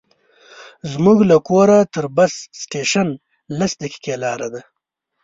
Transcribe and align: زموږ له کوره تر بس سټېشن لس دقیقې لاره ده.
زموږ 0.91 1.17
له 1.29 1.37
کوره 1.47 1.77
تر 1.93 2.05
بس 2.17 2.33
سټېشن 2.61 3.07
لس 3.59 3.71
دقیقې 3.81 4.15
لاره 4.23 4.47
ده. 4.53 4.61